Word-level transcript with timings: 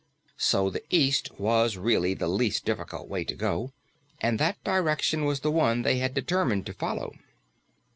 So 0.39 0.71
the 0.71 0.81
east 0.89 1.29
was 1.39 1.77
really 1.77 2.15
the 2.15 2.27
least 2.27 2.65
difficult 2.65 3.07
way 3.07 3.23
to 3.23 3.35
go, 3.35 3.71
and 4.19 4.39
that 4.39 4.57
direction 4.63 5.25
was 5.25 5.41
the 5.41 5.51
one 5.51 5.83
they 5.83 5.99
had 5.99 6.15
determined 6.15 6.65
to 6.65 6.73
follow. 6.73 7.13